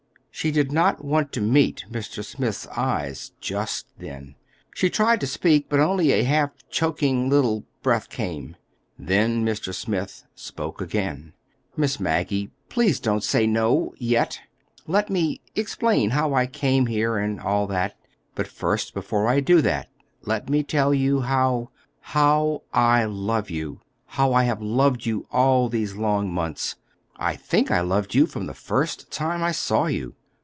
[0.33, 2.25] She did not want to meet Mr.
[2.25, 4.33] Smith's eyes just then.
[4.73, 8.55] She tried to speak, but only a half choking little breath came.
[8.97, 9.71] Then Mr.
[9.71, 11.33] Smith spoke again.
[11.77, 14.39] "Miss Maggie, please don't say no—yet.
[14.87, 17.95] Let me—explain—about how I came here, and all that.
[18.33, 19.89] But first, before I do that,
[20.23, 26.33] let me tell you how—how I love you—how I have loved you all these long
[26.33, 26.77] months.
[27.17, 30.15] I think I loved you from the first time I saw you.